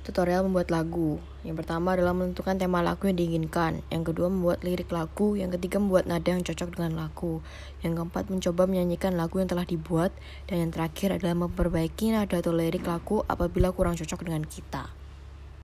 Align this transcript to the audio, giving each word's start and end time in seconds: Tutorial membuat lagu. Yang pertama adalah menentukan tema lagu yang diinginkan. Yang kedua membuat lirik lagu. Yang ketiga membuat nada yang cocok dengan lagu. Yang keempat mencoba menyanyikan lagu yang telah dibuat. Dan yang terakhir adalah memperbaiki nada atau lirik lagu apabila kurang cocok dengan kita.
Tutorial 0.00 0.48
membuat 0.48 0.72
lagu. 0.72 1.20
Yang 1.44 1.60
pertama 1.60 1.92
adalah 1.92 2.16
menentukan 2.16 2.56
tema 2.56 2.80
lagu 2.80 3.04
yang 3.04 3.20
diinginkan. 3.20 3.84
Yang 3.92 4.12
kedua 4.12 4.32
membuat 4.32 4.64
lirik 4.64 4.88
lagu. 4.88 5.36
Yang 5.36 5.60
ketiga 5.60 5.76
membuat 5.76 6.08
nada 6.08 6.24
yang 6.24 6.40
cocok 6.40 6.72
dengan 6.72 6.96
lagu. 6.96 7.44
Yang 7.84 8.00
keempat 8.00 8.24
mencoba 8.32 8.64
menyanyikan 8.64 9.12
lagu 9.20 9.44
yang 9.44 9.52
telah 9.52 9.68
dibuat. 9.68 10.08
Dan 10.48 10.64
yang 10.64 10.70
terakhir 10.72 11.20
adalah 11.20 11.36
memperbaiki 11.44 12.16
nada 12.16 12.40
atau 12.40 12.56
lirik 12.56 12.88
lagu 12.88 13.20
apabila 13.28 13.76
kurang 13.76 14.00
cocok 14.00 14.24
dengan 14.24 14.48
kita. 14.48 14.88